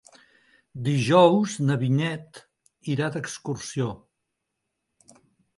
[0.87, 2.41] Dijous na Vinyet
[2.95, 3.91] irà d'excursió.